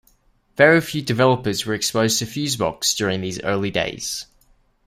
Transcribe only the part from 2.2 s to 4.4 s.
Fusebox during these early days.